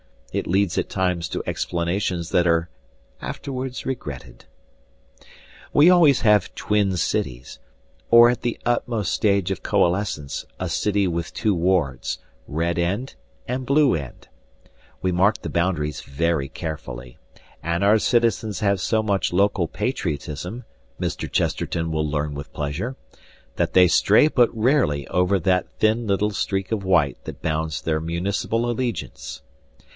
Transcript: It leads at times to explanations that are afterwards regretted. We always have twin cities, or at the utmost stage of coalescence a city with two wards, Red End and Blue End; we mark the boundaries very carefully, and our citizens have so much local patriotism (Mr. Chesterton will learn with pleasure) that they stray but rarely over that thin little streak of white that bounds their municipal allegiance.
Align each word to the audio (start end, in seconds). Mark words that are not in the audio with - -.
It 0.33 0.47
leads 0.47 0.77
at 0.79 0.89
times 0.89 1.27
to 1.29 1.43
explanations 1.45 2.29
that 2.29 2.47
are 2.47 2.69
afterwards 3.21 3.85
regretted. 3.85 4.45
We 5.73 5.89
always 5.89 6.21
have 6.21 6.55
twin 6.55 6.95
cities, 6.97 7.59
or 8.09 8.29
at 8.29 8.41
the 8.41 8.57
utmost 8.65 9.13
stage 9.13 9.51
of 9.51 9.61
coalescence 9.61 10.45
a 10.59 10.69
city 10.69 11.05
with 11.05 11.33
two 11.33 11.53
wards, 11.53 12.17
Red 12.47 12.79
End 12.79 13.13
and 13.47 13.65
Blue 13.65 13.93
End; 13.93 14.29
we 15.03 15.11
mark 15.11 15.41
the 15.43 15.49
boundaries 15.49 15.99
very 16.01 16.47
carefully, 16.49 17.17
and 17.61 17.83
our 17.83 17.99
citizens 17.99 18.61
have 18.61 18.81
so 18.81 19.03
much 19.03 19.33
local 19.33 19.67
patriotism 19.67 20.63
(Mr. 20.99 21.29
Chesterton 21.31 21.91
will 21.91 22.09
learn 22.09 22.33
with 22.33 22.53
pleasure) 22.53 22.95
that 23.57 23.73
they 23.73 23.87
stray 23.87 24.29
but 24.29 24.49
rarely 24.57 25.05
over 25.09 25.37
that 25.39 25.67
thin 25.77 26.07
little 26.07 26.31
streak 26.31 26.71
of 26.71 26.83
white 26.85 27.23
that 27.25 27.41
bounds 27.41 27.81
their 27.81 27.99
municipal 27.99 28.67
allegiance. 28.67 29.41